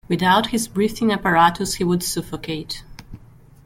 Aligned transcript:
Without 0.07 0.47
his 0.47 0.67
breathing 0.67 1.11
apparatus 1.11 1.75
he 1.75 1.83
would 1.83 2.01
suffocate. 2.01 2.83